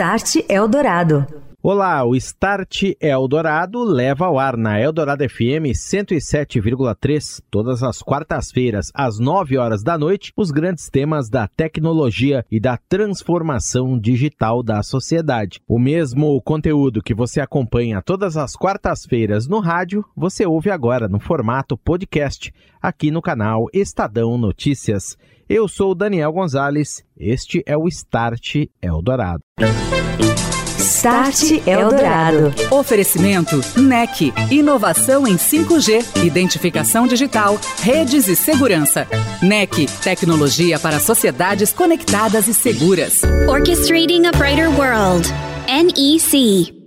[0.00, 1.26] Start Eldorado.
[1.62, 9.18] Olá, o Start Eldorado leva ao ar na Eldorado FM 107,3 todas as quartas-feiras, às
[9.18, 15.60] 9 horas da noite, os grandes temas da tecnologia e da transformação digital da sociedade.
[15.68, 21.20] O mesmo conteúdo que você acompanha todas as quartas-feiras no rádio, você ouve agora no
[21.20, 25.18] formato podcast, aqui no canal Estadão Notícias.
[25.52, 29.42] Eu sou Daniel Gonzalez, este é o Start Eldorado.
[30.78, 32.54] Start Eldorado.
[32.70, 34.32] Oferecimento NEC.
[34.48, 39.08] Inovação em 5G, identificação digital, redes e segurança.
[39.42, 39.86] NEC.
[40.04, 43.22] Tecnologia para sociedades conectadas e seguras.
[43.48, 45.28] Orchestrating a Brighter World.
[45.66, 46.79] NEC.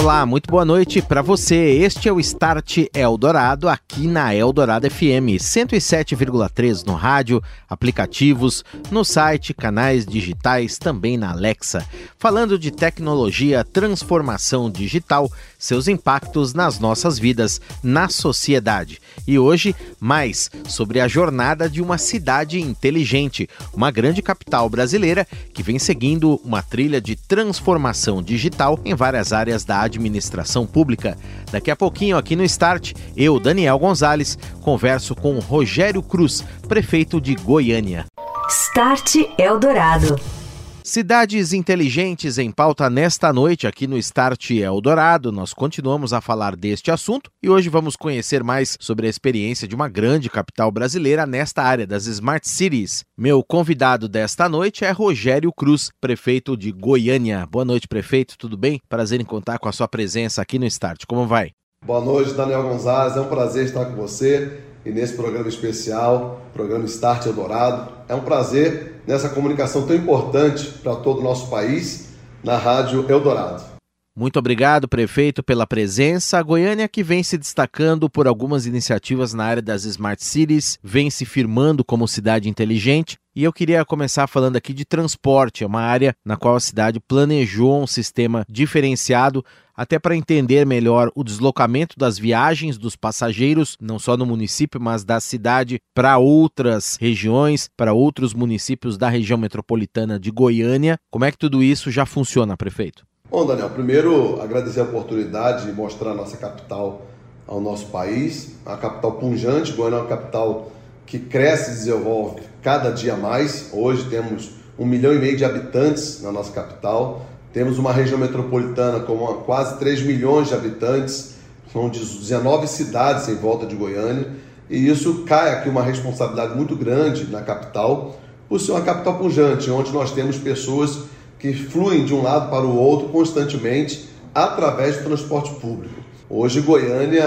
[0.00, 1.54] Olá, muito boa noite para você.
[1.56, 9.52] Este é o Start Eldorado aqui na Eldorado FM 107,3 no rádio, aplicativos, no site,
[9.52, 11.86] canais digitais, também na Alexa.
[12.18, 18.98] Falando de tecnologia, transformação digital, seus impactos nas nossas vidas, na sociedade.
[19.26, 25.62] E hoje, mais sobre a jornada de uma cidade inteligente, uma grande capital brasileira que
[25.62, 31.18] vem seguindo uma trilha de transformação digital em várias áreas da administração pública.
[31.50, 37.34] Daqui a pouquinho, aqui no Start, eu, Daniel Gonzalez, converso com Rogério Cruz, prefeito de
[37.34, 38.06] Goiânia.
[38.48, 40.39] Start Eldorado.
[40.82, 45.30] Cidades inteligentes em pauta nesta noite aqui no Start Eldorado.
[45.30, 49.74] Nós continuamos a falar deste assunto e hoje vamos conhecer mais sobre a experiência de
[49.74, 53.04] uma grande capital brasileira nesta área das Smart Cities.
[53.16, 57.46] Meu convidado desta noite é Rogério Cruz, prefeito de Goiânia.
[57.46, 58.38] Boa noite, prefeito.
[58.38, 58.80] Tudo bem?
[58.88, 61.04] Prazer em contar com a sua presença aqui no Start.
[61.06, 61.50] Como vai?
[61.84, 63.16] Boa noite, Daniel Gonzalez.
[63.16, 67.92] É um prazer estar com você e nesse programa especial, programa Start Eldorado.
[68.08, 72.10] É um prazer nessa comunicação tão importante para todo o nosso país,
[72.42, 73.70] na Rádio Eldorado.
[74.16, 76.38] Muito obrigado, prefeito, pela presença.
[76.38, 81.08] A Goiânia, que vem se destacando por algumas iniciativas na área das Smart Cities, vem
[81.08, 83.16] se firmando como cidade inteligente.
[83.34, 86.98] E eu queria começar falando aqui de transporte, é uma área na qual a cidade
[86.98, 89.44] planejou um sistema diferenciado
[89.80, 95.04] até para entender melhor o deslocamento das viagens dos passageiros, não só no município, mas
[95.04, 100.98] da cidade para outras regiões, para outros municípios da região metropolitana de Goiânia.
[101.10, 103.06] Como é que tudo isso já funciona, prefeito?
[103.30, 107.06] Bom, Daniel, primeiro agradecer a oportunidade de mostrar a nossa capital
[107.46, 110.70] ao nosso país, a capital punjante, Goiânia é uma capital
[111.06, 113.70] que cresce e desenvolve cada dia mais.
[113.72, 117.29] Hoje temos um milhão e meio de habitantes na nossa capital.
[117.52, 121.34] Temos uma região metropolitana com quase 3 milhões de habitantes,
[121.72, 124.28] são 19 cidades em volta de Goiânia,
[124.68, 129.68] e isso cai aqui uma responsabilidade muito grande na capital, por ser uma capital pujante,
[129.68, 131.00] onde nós temos pessoas
[131.40, 135.94] que fluem de um lado para o outro constantemente através do transporte público.
[136.28, 137.24] Hoje, Goiânia,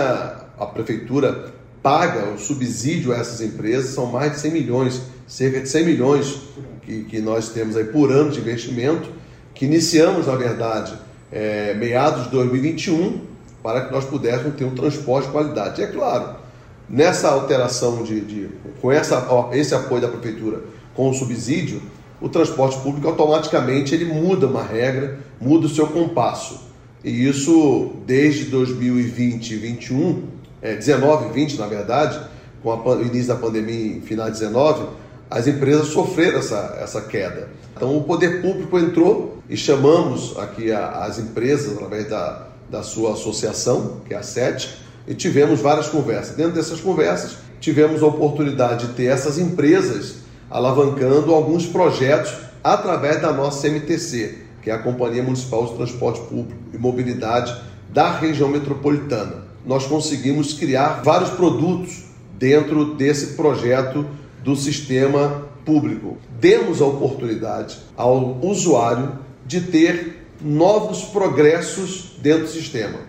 [0.57, 1.51] a prefeitura
[1.81, 6.37] paga o subsídio a essas empresas, são mais de 100 milhões, cerca de 100 milhões
[6.81, 9.09] que, que nós temos aí por ano de investimento
[9.53, 10.93] que iniciamos, na verdade,
[11.31, 13.21] é, meados de 2021,
[13.61, 15.81] para que nós pudéssemos ter um transporte de qualidade.
[15.81, 16.35] E é claro,
[16.89, 18.49] nessa alteração de, de
[18.81, 20.61] com essa, esse apoio da prefeitura
[20.93, 21.81] com o subsídio,
[22.21, 26.61] o transporte público automaticamente ele muda uma regra, muda o seu compasso.
[27.03, 30.23] E isso desde 2020 e 21,
[30.61, 32.19] é, 19 e 20 na verdade,
[32.61, 34.87] com o início da pandemia em final de 19,
[35.29, 37.49] as empresas sofreram essa, essa queda.
[37.75, 43.13] Então o poder público entrou e chamamos aqui a, as empresas através da, da sua
[43.13, 44.69] associação, que é a SET,
[45.07, 46.35] e tivemos várias conversas.
[46.35, 50.15] Dentro dessas conversas, tivemos a oportunidade de ter essas empresas
[50.49, 52.33] alavancando alguns projetos
[52.63, 57.55] através da nossa MTC, que é a Companhia Municipal de Transporte Público e Mobilidade
[57.89, 59.43] da região metropolitana.
[59.65, 62.05] Nós conseguimos criar vários produtos
[62.37, 64.05] dentro desse projeto
[64.43, 66.17] do sistema público.
[66.39, 72.99] Demos a oportunidade ao usuário de ter novos progressos dentro do sistema.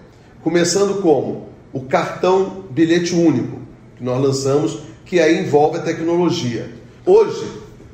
[0.43, 3.59] Começando como o cartão bilhete único,
[3.97, 6.71] que nós lançamos, que aí envolve a tecnologia.
[7.05, 7.45] Hoje,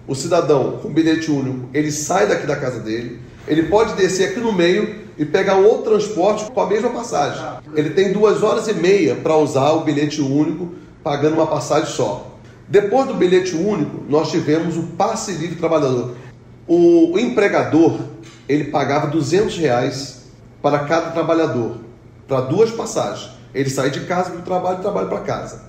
[0.06, 4.40] o cidadão com bilhete único, ele sai daqui da casa dele, ele pode descer aqui
[4.40, 7.44] no meio e pegar outro transporte com a mesma passagem.
[7.74, 10.70] Ele tem duas horas e meia para usar o bilhete único,
[11.02, 12.38] pagando uma passagem só.
[12.68, 16.14] Depois do bilhete único, nós tivemos o passe livre trabalhador.
[16.72, 17.98] O empregador
[18.48, 20.26] ele pagava 200 reais
[20.62, 21.78] para cada trabalhador,
[22.28, 23.32] para duas passagens.
[23.52, 25.62] Ele sai de casa para o trabalho e trabalha para casa.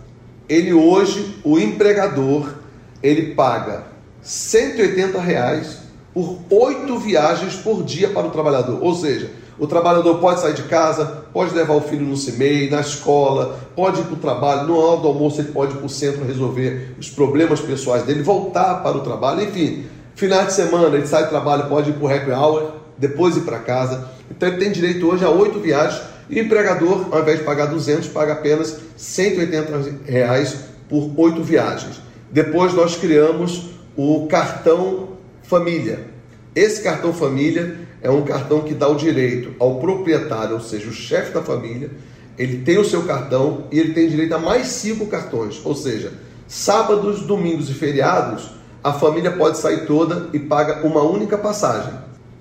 [0.47, 2.53] Ele hoje, o empregador,
[3.01, 3.85] ele paga
[4.21, 5.79] 180 reais
[6.13, 8.77] por oito viagens por dia para o trabalhador.
[8.83, 12.81] Ou seja, o trabalhador pode sair de casa, pode levar o filho no CIMEI, na
[12.81, 15.89] escola, pode ir para o trabalho, no hora do almoço ele pode ir para o
[15.89, 19.89] centro resolver os problemas pessoais dele, voltar para o trabalho, enfim.
[20.15, 23.41] Final de semana ele sai do trabalho, pode ir para o happy hour, depois ir
[23.41, 24.09] para casa.
[24.29, 27.65] Então ele tem direito hoje a oito viagens e o empregador, ao invés de pagar
[27.65, 30.55] 200, paga apenas 180 reais
[30.87, 32.01] por oito viagens.
[32.31, 35.09] Depois nós criamos o cartão
[35.43, 36.07] família.
[36.55, 40.93] Esse cartão família é um cartão que dá o direito ao proprietário, ou seja, o
[40.93, 41.91] chefe da família,
[42.37, 46.13] ele tem o seu cartão e ele tem direito a mais cinco cartões, ou seja,
[46.47, 48.49] sábados, domingos e feriados,
[48.83, 51.93] a família pode sair toda e paga uma única passagem.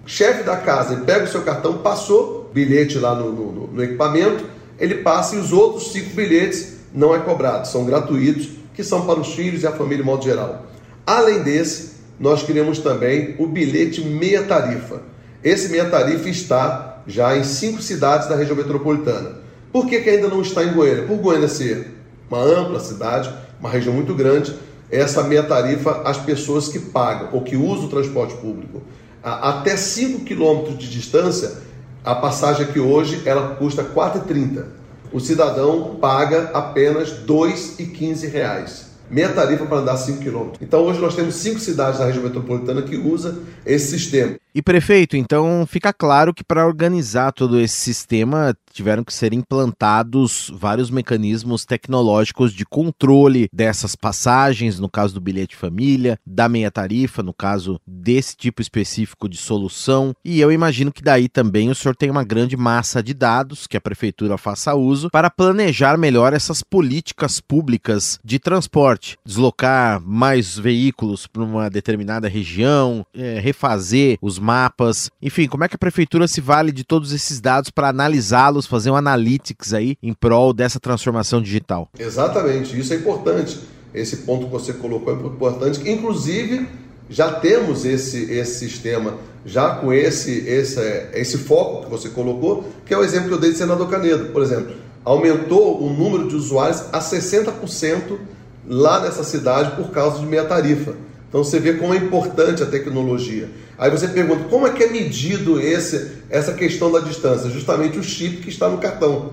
[0.07, 4.45] chefe da casa pega o seu cartão, passou bilhete lá no, no, no equipamento,
[4.79, 9.21] ele passa e os outros cinco bilhetes não é cobrado, são gratuitos, que são para
[9.21, 10.67] os filhos e a família de modo geral.
[11.07, 15.03] Além desse, nós criamos também o bilhete meia tarifa.
[15.45, 19.33] Esse meia tarifa está já em cinco cidades da região metropolitana.
[19.73, 21.05] Por que, que ainda não está em Goiânia?
[21.05, 21.89] Por Goiânia ser
[22.29, 24.55] uma ampla cidade, uma região muito grande,
[24.91, 28.83] essa meia tarifa, as pessoas que pagam ou que usam o transporte público
[29.23, 31.59] até 5 quilômetros de distância,
[32.05, 34.65] a passagem aqui hoje ela custa R$ 4,30.
[35.13, 40.53] O cidadão paga apenas R$ 2,15 meia tarifa para andar 5 km.
[40.61, 44.40] Então hoje nós temos cinco cidades da região metropolitana que usa esse sistema.
[44.53, 50.51] E prefeito, então fica claro que para organizar todo esse sistema tiveram que ser implantados
[50.55, 57.23] vários mecanismos tecnológicos de controle dessas passagens, no caso do bilhete família, da meia tarifa,
[57.23, 60.15] no caso desse tipo específico de solução.
[60.25, 63.77] E eu imagino que daí também o senhor tem uma grande massa de dados que
[63.77, 71.27] a prefeitura faça uso para planejar melhor essas políticas públicas de transporte, deslocar mais veículos
[71.27, 76.41] para uma determinada região, é, refazer os mapas, enfim, como é que a prefeitura se
[76.41, 81.41] vale de todos esses dados para analisá-los, fazer um analytics aí em prol dessa transformação
[81.41, 81.89] digital?
[81.99, 83.61] Exatamente, isso é importante.
[83.93, 85.89] Esse ponto que você colocou é importante.
[85.91, 86.69] Inclusive,
[87.09, 89.15] já temos esse, esse sistema,
[89.45, 90.81] já com esse, esse,
[91.13, 94.27] esse foco que você colocou, que é o exemplo que eu dei de senador Canedo,
[94.27, 94.77] por exemplo.
[95.05, 98.19] Aumentou o número de usuários a 60%
[98.67, 100.95] lá nessa cidade por causa de meia tarifa.
[101.31, 103.49] Então você vê como é importante a tecnologia.
[103.79, 107.49] Aí você pergunta, como é que é medido esse, essa questão da distância?
[107.49, 109.31] Justamente o chip que está no cartão.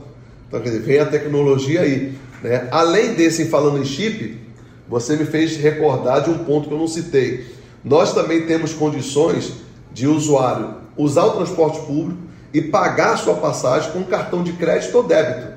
[0.47, 2.13] Então, quer dizer, vem a tecnologia aí.
[2.43, 2.67] Né?
[2.71, 4.39] Além desse, falando em chip,
[4.87, 7.47] você me fez recordar de um ponto que eu não citei.
[7.83, 9.53] Nós também temos condições
[9.91, 12.19] de usuário usar o transporte público
[12.53, 15.53] e pagar sua passagem com cartão de crédito ou débito.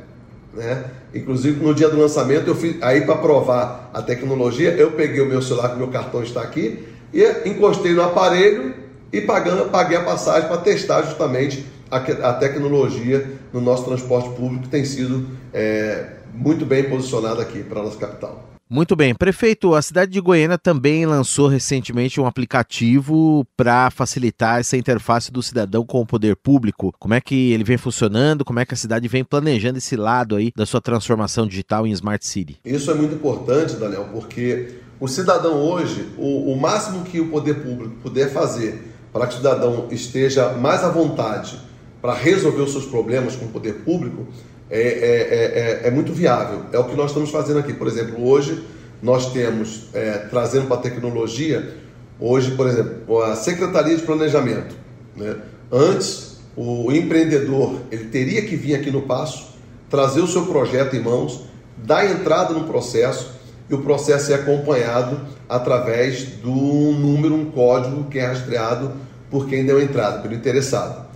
[0.54, 0.84] Né?
[1.14, 5.26] Inclusive no dia do lançamento eu fiz aí para provar a tecnologia, eu peguei o
[5.26, 8.74] meu celular, que meu cartão está aqui, e encostei no aparelho
[9.12, 14.64] e pagando, paguei a passagem para testar justamente a, a, tecnologia no nosso transporte público
[14.64, 18.49] que tem sido é, muito bem posicionada aqui para a nossa capital.
[18.72, 19.12] Muito bem.
[19.16, 25.42] Prefeito, a cidade de Goiânia também lançou recentemente um aplicativo para facilitar essa interface do
[25.42, 26.94] cidadão com o poder público.
[26.96, 28.44] Como é que ele vem funcionando?
[28.44, 31.90] Como é que a cidade vem planejando esse lado aí da sua transformação digital em
[31.90, 32.60] Smart City?
[32.64, 37.64] Isso é muito importante, Daniel, porque o cidadão hoje, o, o máximo que o poder
[37.64, 41.58] público puder fazer para que o cidadão esteja mais à vontade
[42.00, 44.28] para resolver os seus problemas com o poder público,
[44.70, 46.62] é, é, é, é, é, muito viável.
[46.72, 47.72] É o que nós estamos fazendo aqui.
[47.72, 48.64] Por exemplo, hoje
[49.02, 51.74] nós temos, é, trazendo para a tecnologia,
[52.20, 54.76] hoje, por exemplo, a Secretaria de Planejamento.
[55.16, 55.36] Né?
[55.72, 59.54] Antes, o empreendedor ele teria que vir aqui no Passo,
[59.88, 61.44] trazer o seu projeto em mãos,
[61.76, 68.18] dar entrada no processo e o processo é acompanhado através do número, um código que
[68.18, 68.92] é rastreado
[69.30, 71.08] por quem deu entrada, pelo interessado.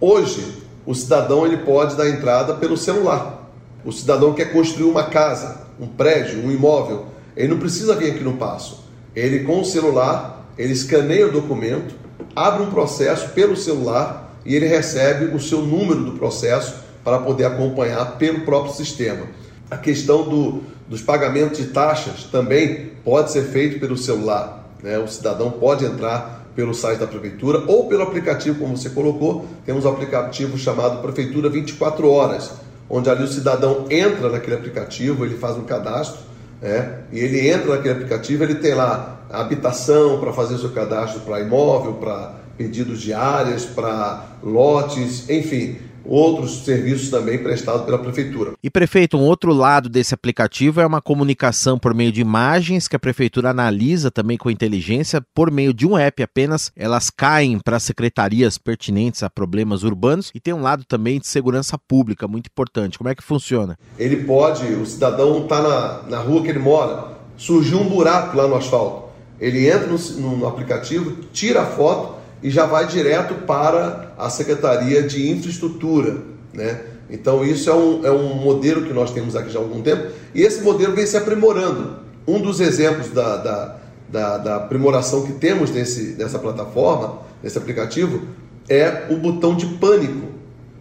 [0.00, 0.57] Hoje,
[0.88, 3.46] o cidadão ele pode dar entrada pelo celular.
[3.84, 8.24] O cidadão quer construir uma casa, um prédio, um imóvel, ele não precisa vir aqui
[8.24, 8.82] no passo.
[9.14, 11.94] Ele com o celular, ele escaneia o documento,
[12.34, 17.44] abre um processo pelo celular e ele recebe o seu número do processo para poder
[17.44, 19.26] acompanhar pelo próprio sistema.
[19.70, 24.66] A questão do, dos pagamentos de taxas também pode ser feito pelo celular.
[24.82, 24.98] Né?
[24.98, 29.46] O cidadão pode entrar pelo site da prefeitura ou pelo aplicativo, como você colocou.
[29.64, 32.50] Temos um aplicativo chamado Prefeitura 24 Horas,
[32.90, 36.18] onde ali o cidadão entra naquele aplicativo, ele faz um cadastro,
[36.60, 37.02] né?
[37.12, 41.38] e ele entra naquele aplicativo, ele tem lá habitação para fazer o seu cadastro para
[41.38, 45.76] imóvel, para pedidos de áreas, para lotes, enfim.
[46.08, 48.54] Outros serviços também prestados pela prefeitura.
[48.62, 52.96] E prefeito, um outro lado desse aplicativo é uma comunicação por meio de imagens que
[52.96, 56.72] a prefeitura analisa também com inteligência por meio de um app apenas.
[56.74, 61.78] Elas caem para secretarias pertinentes a problemas urbanos e tem um lado também de segurança
[61.78, 62.98] pública muito importante.
[62.98, 63.78] Como é que funciona?
[63.98, 68.48] Ele pode, o cidadão está na, na rua que ele mora, surgiu um buraco lá
[68.48, 69.08] no asfalto.
[69.40, 75.02] Ele entra no, no aplicativo, tira a foto e já vai direto para a Secretaria
[75.02, 76.18] de Infraestrutura.
[76.52, 76.80] Né?
[77.10, 80.12] Então, isso é um, é um modelo que nós temos aqui já há algum tempo
[80.34, 81.98] e esse modelo vem se aprimorando.
[82.26, 83.76] Um dos exemplos da, da,
[84.08, 88.22] da, da aprimoração que temos nesse, nessa plataforma, nesse aplicativo,
[88.68, 90.28] é o botão de pânico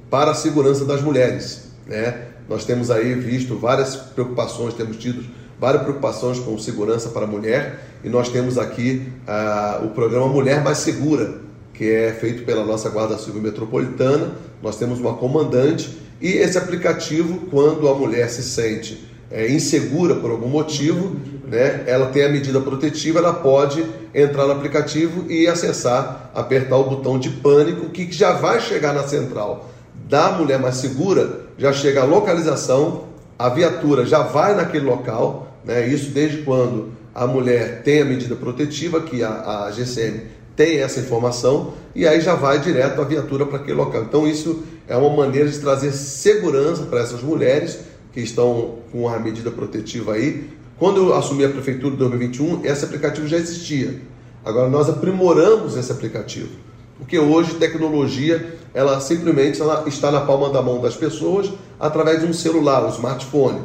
[0.09, 1.71] para a segurança das mulheres.
[1.85, 2.25] Né?
[2.49, 5.23] Nós temos aí visto várias preocupações, temos tido
[5.59, 10.63] várias preocupações com segurança para a mulher e nós temos aqui ah, o programa Mulher
[10.63, 11.39] Mais Segura,
[11.77, 14.31] que é feito pela nossa Guarda Civil Metropolitana.
[14.61, 20.31] Nós temos uma comandante e esse aplicativo, quando a mulher se sente é, insegura por
[20.31, 21.15] algum motivo,
[21.47, 26.89] né, ela tem a medida protetiva, ela pode entrar no aplicativo e acessar, apertar o
[26.89, 29.69] botão de pânico, que já vai chegar na central
[30.09, 33.07] da mulher mais segura, já chega a localização,
[33.37, 38.35] a viatura já vai naquele local, né, isso desde quando a mulher tem a medida
[38.35, 40.21] protetiva, que a, a GCM
[40.57, 44.01] tem essa informação e aí já vai direto a viatura para aquele local.
[44.01, 47.79] Então isso é uma maneira de trazer segurança para essas mulheres
[48.11, 50.49] que estão com a medida protetiva aí.
[50.79, 54.01] Quando eu assumi a prefeitura em 2021, esse aplicativo já existia.
[54.43, 56.49] Agora nós aprimoramos esse aplicativo,
[56.97, 62.25] porque hoje tecnologia ela simplesmente ela está na palma da mão das pessoas através de
[62.25, 63.59] um celular, um smartphone.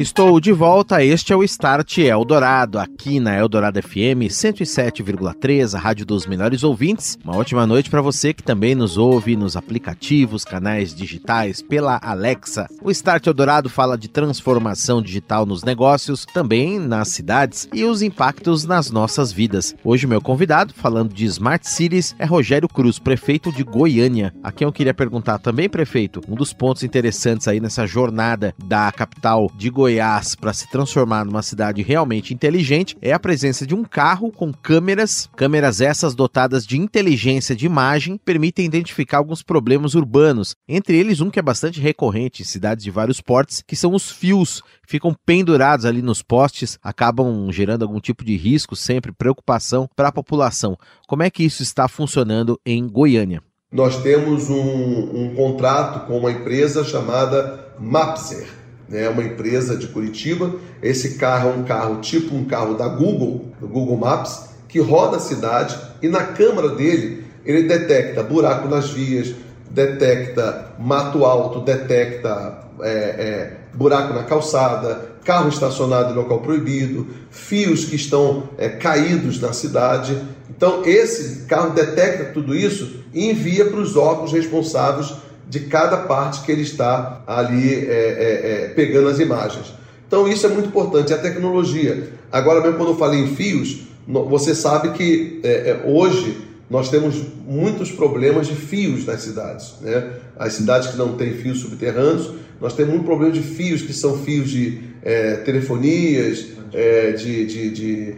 [0.00, 6.06] Estou de volta, este é o Start Eldorado, aqui na Eldorado FM 107,3, a rádio
[6.06, 7.18] dos melhores ouvintes.
[7.22, 12.66] Uma ótima noite para você que também nos ouve nos aplicativos, canais digitais, pela Alexa.
[12.82, 18.64] O Start Eldorado fala de transformação digital nos negócios, também nas cidades e os impactos
[18.64, 19.76] nas nossas vidas.
[19.84, 24.32] Hoje meu convidado, falando de Smart Cities, é Rogério Cruz, prefeito de Goiânia.
[24.42, 28.90] A quem eu queria perguntar também, prefeito, um dos pontos interessantes aí nessa jornada da
[28.90, 33.74] capital de Goiânia Goiás para se transformar numa cidade realmente inteligente é a presença de
[33.74, 39.96] um carro com câmeras, câmeras essas dotadas de inteligência de imagem, permitem identificar alguns problemas
[39.96, 43.92] urbanos, entre eles um que é bastante recorrente em cidades de vários portes, que são
[43.92, 49.88] os fios ficam pendurados ali nos postes, acabam gerando algum tipo de risco, sempre preocupação
[49.96, 50.76] para a população.
[51.08, 53.42] Como é que isso está funcionando em Goiânia?
[53.72, 58.59] Nós temos um, um contrato com uma empresa chamada Mapser
[58.92, 60.54] é uma empresa de Curitiba.
[60.82, 65.16] Esse carro é um carro tipo um carro da Google, do Google Maps, que roda
[65.16, 69.34] a cidade e na câmera dele ele detecta buraco nas vias,
[69.70, 77.84] detecta mato alto, detecta é, é, buraco na calçada, carro estacionado em local proibido, fios
[77.84, 80.20] que estão é, caídos na cidade.
[80.48, 85.12] Então, esse carro detecta tudo isso e envia para os órgãos responsáveis
[85.50, 89.74] de cada parte que ele está ali é, é, é, pegando as imagens.
[90.06, 92.08] Então isso é muito importante, é a tecnologia.
[92.30, 96.36] Agora mesmo quando eu falei em fios, você sabe que é, é, hoje
[96.70, 99.74] nós temos muitos problemas de fios nas cidades.
[99.80, 100.12] Né?
[100.38, 102.30] As cidades que não têm fios subterrâneos,
[102.60, 107.70] nós temos muito problema de fios que são fios de é, telefonias, é, de, de,
[107.70, 108.14] de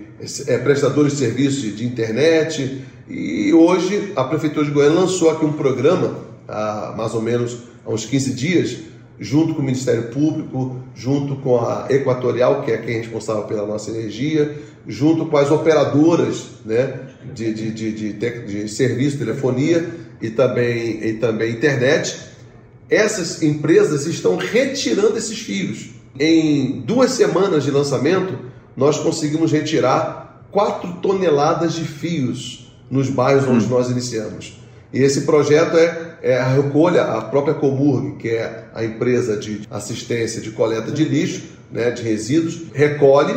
[0.49, 2.83] é, prestadores de serviços de, de internet.
[3.09, 7.91] E hoje a Prefeitura de Goiânia lançou aqui um programa há mais ou menos há
[7.91, 8.77] uns 15 dias,
[9.19, 13.67] junto com o Ministério Público, junto com a Equatorial, que é quem é responsável pela
[13.67, 14.57] nossa energia,
[14.87, 17.01] junto com as operadoras né,
[17.35, 19.89] de, de, de, de, de serviço, telefonia
[20.21, 22.19] e também, e também internet.
[22.91, 25.91] Essas empresas estão retirando esses fios.
[26.19, 28.39] Em duas semanas de lançamento,
[28.77, 33.69] nós conseguimos retirar 4 toneladas de fios nos bairros onde hum.
[33.71, 34.61] nós iniciamos.
[34.93, 39.63] E esse projeto é, é a recolha, a própria Comurg, que é a empresa de
[39.71, 43.35] assistência de coleta de lixo, né, de resíduos, recolhe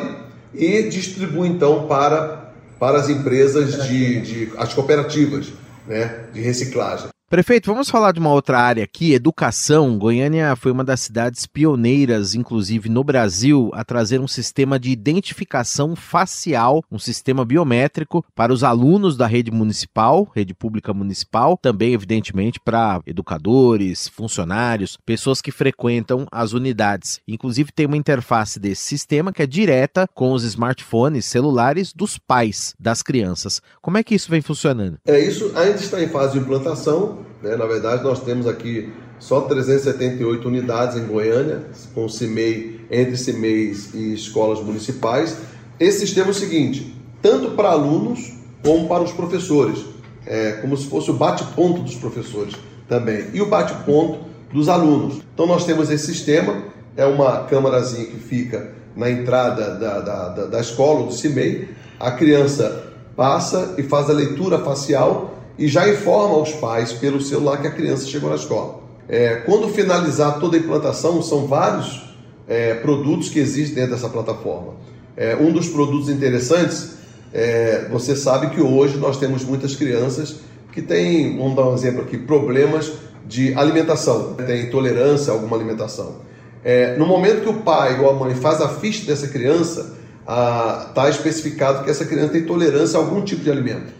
[0.53, 5.47] e distribui então para, para as empresas de, de as cooperativas
[5.87, 7.14] né, de reciclagem.
[7.27, 9.97] Prefeito, vamos falar de uma outra área aqui, educação.
[9.97, 15.95] Goiânia foi uma das cidades pioneiras, inclusive no Brasil, a trazer um sistema de identificação
[15.95, 22.59] facial, um sistema biométrico para os alunos da rede municipal, rede pública municipal, também, evidentemente,
[22.63, 27.19] para educadores, funcionários, pessoas que frequentam as unidades.
[27.27, 32.75] Inclusive, tem uma interface desse sistema que é direta com os smartphones celulares dos pais
[32.79, 33.63] das crianças.
[33.81, 34.99] Como é que isso vem funcionando?
[35.07, 37.14] É, isso ainda está em fase de implantação.
[37.41, 37.55] Né?
[37.55, 44.13] Na verdade, nós temos aqui só 378 unidades em Goiânia, com CIMEI, entre CIMEIs e
[44.13, 45.37] escolas municipais.
[45.79, 49.85] Esse sistema é o seguinte, tanto para alunos como para os professores,
[50.25, 52.55] é como se fosse o bate-ponto dos professores
[52.87, 54.19] também, e o bate-ponto
[54.51, 55.21] dos alunos.
[55.33, 56.63] Então nós temos esse sistema,
[56.95, 61.67] é uma câmarazinha que fica na entrada da, da, da, da escola, do CIMEI,
[61.99, 67.61] a criança passa e faz a leitura facial e já informa aos pais pelo celular
[67.61, 68.83] que a criança chegou na escola.
[69.07, 72.13] É, quando finalizar toda a implantação, são vários
[72.47, 74.73] é, produtos que existem dentro dessa plataforma.
[75.15, 76.95] É, um dos produtos interessantes,
[77.33, 80.37] é, você sabe que hoje nós temos muitas crianças
[80.71, 82.91] que têm, vamos dar um exemplo aqui, problemas
[83.25, 86.17] de alimentação, tem intolerância a alguma alimentação.
[86.63, 91.07] É, no momento que o pai ou a mãe faz a ficha dessa criança, está
[91.07, 93.93] especificado que essa criança tem intolerância a algum tipo de alimento.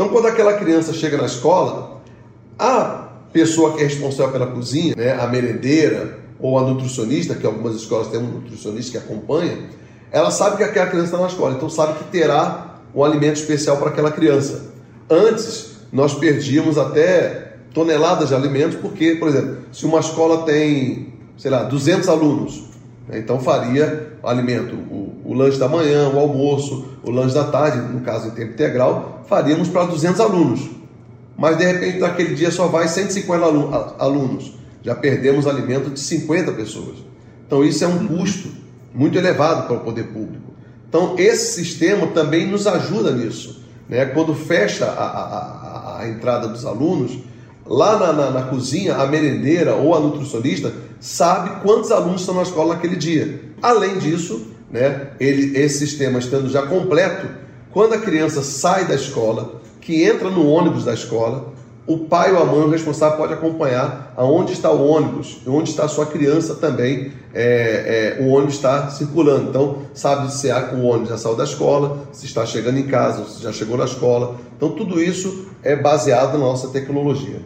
[0.00, 2.00] Então, quando aquela criança chega na escola,
[2.58, 7.74] a pessoa que é responsável pela cozinha, né, a merendeira ou a nutricionista, que algumas
[7.74, 9.58] escolas têm um nutricionista que acompanha,
[10.10, 13.76] ela sabe que aquela criança está na escola, então sabe que terá um alimento especial
[13.76, 14.72] para aquela criança.
[15.10, 21.50] Antes, nós perdíamos até toneladas de alimentos, porque, por exemplo, se uma escola tem, sei
[21.50, 22.62] lá, 200 alunos,
[23.06, 24.78] né, então faria alimento,
[25.30, 29.22] o, lanche da manhã, o almoço, o lanche da tarde, no caso em tempo integral,
[29.28, 30.68] faríamos para 200 alunos.
[31.38, 34.52] Mas de repente naquele dia só vai 150 alunos.
[34.82, 36.96] Já perdemos alimento de 50 pessoas.
[37.46, 38.48] Então isso é um custo
[38.92, 40.52] muito elevado para o poder público.
[40.88, 43.62] Então esse sistema também nos ajuda nisso.
[43.88, 44.06] Né?
[44.06, 47.16] Quando fecha a, a, a, a entrada dos alunos,
[47.64, 52.42] lá na, na, na, cozinha, a merendeira ou a nutricionista sabe quantos alunos estão na
[52.42, 53.42] escola naquele dia.
[53.62, 57.26] Além disso, né, ele, esse sistema estando já completo,
[57.70, 61.52] quando a criança sai da escola, que entra no ônibus da escola,
[61.86, 65.84] o pai ou a mãe, o responsável, pode acompanhar aonde está o ônibus, onde está
[65.84, 69.48] a sua criança também, é, é, o ônibus está circulando.
[69.48, 73.42] Então, sabe se o ônibus já saiu da escola, se está chegando em casa, se
[73.42, 74.36] já chegou na escola.
[74.56, 77.40] Então, tudo isso é baseado na nossa tecnologia.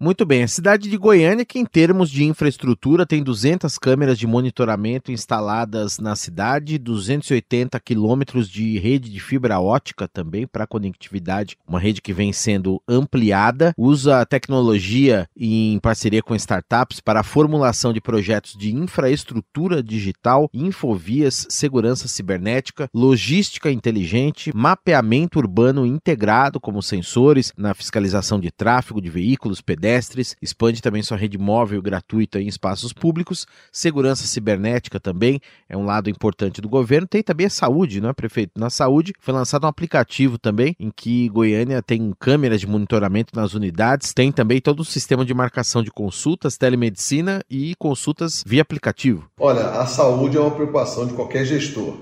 [0.00, 4.28] Muito bem, a cidade de Goiânia, que em termos de infraestrutura tem 200 câmeras de
[4.28, 11.80] monitoramento instaladas na cidade, 280 quilômetros de rede de fibra ótica também para conectividade, uma
[11.80, 18.00] rede que vem sendo ampliada, usa tecnologia em parceria com startups para a formulação de
[18.00, 27.74] projetos de infraestrutura digital, infovias, segurança cibernética, logística inteligente, mapeamento urbano integrado como sensores na
[27.74, 32.92] fiscalização de tráfego de veículos, pedestres pedestres, expande também sua rede móvel gratuita em espaços
[32.92, 37.06] públicos, segurança cibernética também é um lado importante do governo.
[37.06, 38.52] Tem também a saúde, não é, prefeito?
[38.58, 43.54] Na saúde foi lançado um aplicativo também em que Goiânia tem câmeras de monitoramento nas
[43.54, 49.30] unidades, tem também todo o sistema de marcação de consultas, telemedicina e consultas via aplicativo.
[49.40, 51.96] Olha, a saúde é uma preocupação de qualquer gestor.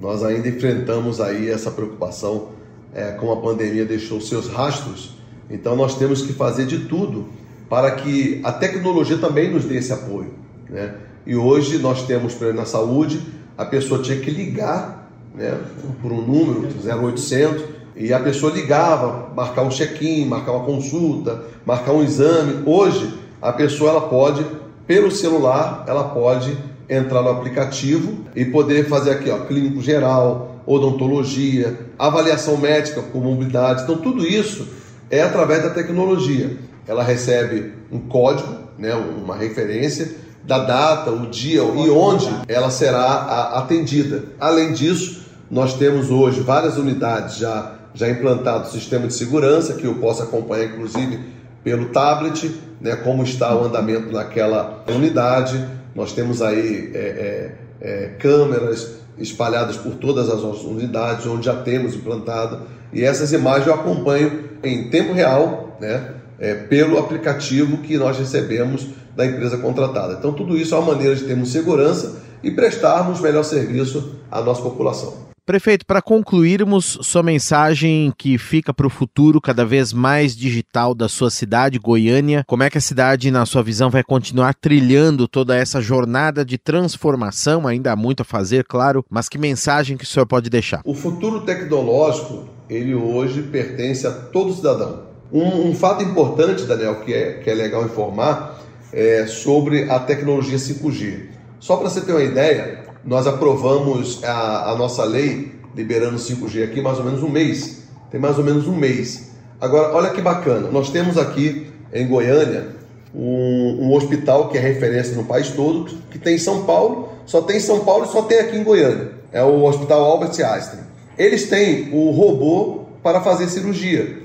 [0.00, 2.48] Nós ainda enfrentamos aí essa preocupação
[2.92, 5.19] é, como a pandemia deixou seus rastros
[5.50, 7.28] então nós temos que fazer de tudo
[7.68, 10.34] para que a tecnologia também nos dê esse apoio.
[10.68, 10.94] Né?
[11.26, 13.20] E hoje nós temos, exemplo, na saúde,
[13.56, 15.58] a pessoa tinha que ligar né,
[16.00, 21.92] por um número, 0800, e a pessoa ligava, marcar um check-in, marcar uma consulta, marcar
[21.92, 22.62] um exame.
[22.64, 24.44] Hoje, a pessoa ela pode,
[24.86, 26.56] pelo celular, ela pode
[26.88, 33.82] entrar no aplicativo e poder fazer aqui, ó, clínico geral, odontologia, avaliação médica por mobilidade.
[33.82, 34.66] Então, tudo isso
[35.10, 36.56] é através da tecnologia.
[36.86, 43.52] Ela recebe um código, né, uma referência da data, o dia e onde ela será
[43.54, 44.24] atendida.
[44.38, 49.84] Além disso, nós temos hoje várias unidades já, já implantado o sistema de segurança, que
[49.84, 51.20] eu posso acompanhar inclusive
[51.62, 55.62] pelo tablet, né, como está o andamento naquela unidade.
[55.94, 61.56] Nós temos aí é, é, é, câmeras espalhadas por todas as nossas unidades, onde já
[61.56, 62.62] temos implantado.
[62.92, 68.86] E essas imagens eu acompanho em tempo real, né, é, pelo aplicativo que nós recebemos
[69.14, 70.14] da empresa contratada.
[70.14, 74.62] Então, tudo isso é uma maneira de termos segurança e prestarmos melhor serviço à nossa
[74.62, 75.30] população.
[75.50, 81.08] Prefeito, para concluirmos, sua mensagem que fica para o futuro cada vez mais digital da
[81.08, 85.56] sua cidade, Goiânia, como é que a cidade, na sua visão, vai continuar trilhando toda
[85.56, 87.66] essa jornada de transformação?
[87.66, 90.82] Ainda há muito a fazer, claro, mas que mensagem que o senhor pode deixar?
[90.84, 95.10] O futuro tecnológico, ele hoje pertence a todo cidadão.
[95.32, 98.60] Um, um fato importante, Daniel, que é, que é legal informar,
[98.92, 101.26] é sobre a tecnologia 5G.
[101.58, 106.80] Só para você ter uma ideia, nós aprovamos a, a nossa lei liberando 5G aqui
[106.80, 107.82] mais ou menos um mês.
[108.10, 109.30] Tem mais ou menos um mês.
[109.60, 112.68] Agora, olha que bacana, nós temos aqui em Goiânia
[113.14, 117.42] um, um, hospital que é referência no país todo, que tem em São Paulo, só
[117.42, 119.10] tem em São Paulo e só tem aqui em Goiânia.
[119.32, 120.89] É o Hospital Albert Einstein.
[121.18, 124.20] Eles têm o robô para fazer cirurgia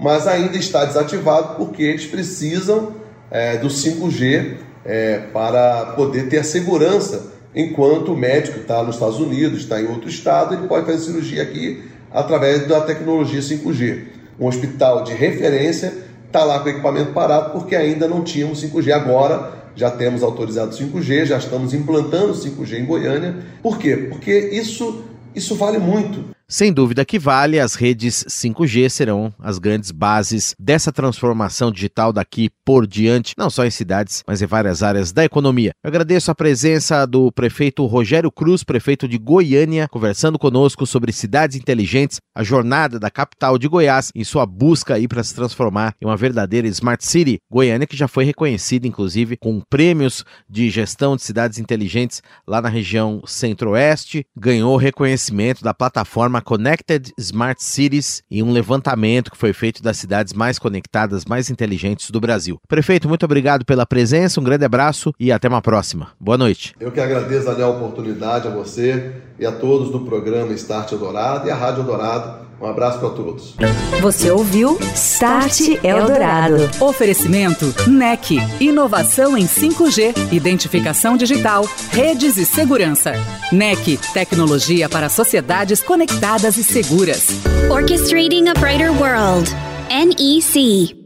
[0.00, 2.94] mas ainda está desativado porque eles precisam
[3.30, 7.34] é, do 5G é, para poder ter a segurança.
[7.54, 11.42] Enquanto o médico está nos Estados Unidos, está em outro estado, ele pode fazer cirurgia
[11.42, 14.04] aqui através da tecnologia 5G.
[14.38, 15.92] Um hospital de referência
[16.26, 18.92] está lá com o equipamento parado porque ainda não tínhamos 5G.
[18.92, 23.36] Agora já temos autorizado 5G, já estamos implantando 5G em Goiânia.
[23.62, 23.96] Por quê?
[23.96, 26.34] Porque isso, isso vale muito.
[26.52, 32.50] Sem dúvida que vale, as redes 5G serão as grandes bases dessa transformação digital daqui
[32.64, 35.70] por diante, não só em cidades, mas em várias áreas da economia.
[35.80, 41.56] Eu agradeço a presença do prefeito Rogério Cruz, prefeito de Goiânia, conversando conosco sobre cidades
[41.56, 46.06] inteligentes, a jornada da capital de Goiás em sua busca aí para se transformar em
[46.06, 47.38] uma verdadeira Smart City.
[47.48, 52.68] Goiânia que já foi reconhecida, inclusive, com prêmios de gestão de cidades inteligentes lá na
[52.68, 59.82] região centro-oeste, ganhou reconhecimento da plataforma Connected Smart Cities e um levantamento que foi feito
[59.82, 62.58] das cidades mais conectadas, mais inteligentes do Brasil.
[62.68, 66.08] Prefeito, muito obrigado pela presença, um grande abraço e até uma próxima.
[66.18, 66.74] Boa noite.
[66.80, 71.50] Eu que agradeço, a oportunidade a você e a todos do programa Start Eldorado e
[71.50, 73.54] a Rádio Eldorado um abraço para todos.
[74.02, 76.68] Você ouviu Start Eldorado.
[76.78, 78.36] Oferecimento NEC.
[78.60, 83.14] Inovação em 5G, identificação digital, redes e segurança.
[83.50, 83.98] NEC.
[84.12, 85.80] Tecnologia para sociedades
[86.30, 87.26] conectadas e seguras.
[87.70, 89.50] Orchestrating a Brighter World.
[89.90, 90.99] NEC.